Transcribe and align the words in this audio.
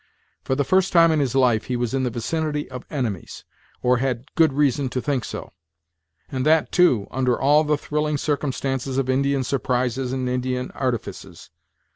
For 0.43 0.55
the 0.55 0.63
first 0.63 0.91
time 0.91 1.11
in 1.11 1.19
his 1.19 1.35
life 1.35 1.65
he 1.65 1.75
was 1.75 1.93
in 1.93 2.01
the 2.01 2.09
vicinity 2.09 2.67
of 2.71 2.87
enemies, 2.89 3.43
or 3.83 3.97
had 3.99 4.33
good 4.33 4.51
reason 4.51 4.89
to 4.89 4.99
think 4.99 5.23
so; 5.23 5.53
and 6.31 6.43
that, 6.43 6.71
too, 6.71 7.05
under 7.11 7.39
all 7.39 7.63
the 7.63 7.77
thrilling 7.77 8.17
circumstances 8.17 8.97
of 8.97 9.11
Indian 9.11 9.43
surprises 9.43 10.11
and 10.11 10.27
Indian 10.27 10.71
artifices. 10.71 11.51